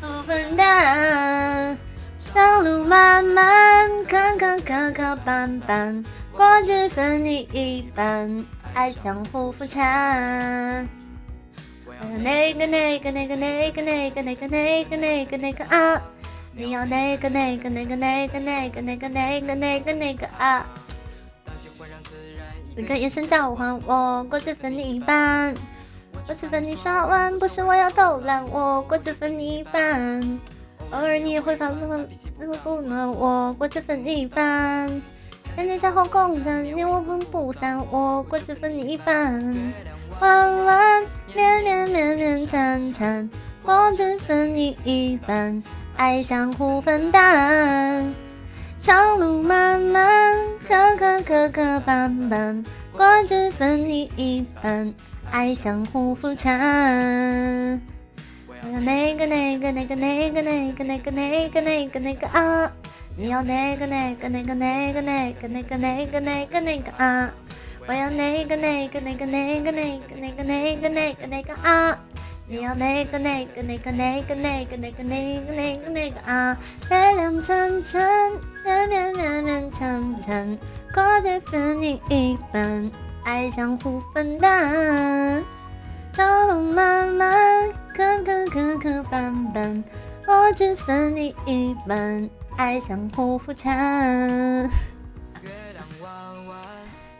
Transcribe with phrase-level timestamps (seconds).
[0.00, 1.78] 不分担。
[2.34, 10.86] 道路漫漫，坎坎坷坷绊绊，过只分你一半，爱相互扶搀。
[12.18, 16.02] 那个那个那个那个那个那个那个那个那个啊！
[16.54, 20.66] 你要那个那个那个那个那个那个那个那个那个啊！
[22.76, 25.54] 一个眼神召唤，我过只分你一半。
[26.28, 30.20] 我只分你刷碗，不是我要偷懒，我过只分你一半。
[30.90, 32.06] 偶尔你也会发怒，
[32.62, 34.88] 不暖我过只分你一半。
[35.54, 39.72] 天天小火共枕，你我分不散，我过只分你一半。
[40.20, 41.04] 弯弯
[41.34, 43.28] 绵绵绵绵缠缠，
[43.62, 45.62] 过只分你一半，
[45.96, 48.14] 爱相互分担。
[48.78, 50.34] 长路漫漫，
[50.66, 54.94] 磕磕磕磕绊绊，过只分你一半。
[55.30, 57.80] 爱相互扶搀。
[58.46, 62.70] 我要那个那个那个那个那个那个那个那个那个啊！
[63.16, 67.30] 你要那个那个那个那个那个那个那个那个那个啊！
[67.86, 71.98] 我要那个那个那个那个那个那个那个那个那个啊！
[72.48, 76.56] 你要那个那个那个那个那个那个那个那个那个啊！
[76.90, 78.00] 月亮沉沉，
[78.64, 80.58] 绵绵绵绵长长，
[80.94, 82.90] 过节分你一半。
[83.24, 85.42] 爱相互分担，
[86.16, 89.82] 道路漫漫，磕磕磕磕绊绊，
[90.26, 94.68] 我只分你一半，爱相互扶搀。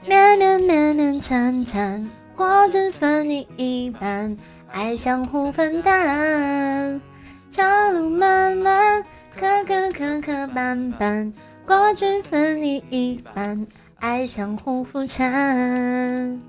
[0.04, 4.36] 绵绵绵绵缠缠，我只分你一半，
[4.72, 7.00] 爱相互分担。
[7.48, 9.04] 长路漫漫，
[9.36, 11.32] 磕磕磕磕绊绊，
[11.66, 13.64] 我只分你一半。
[14.02, 16.40] 爱相互扶搀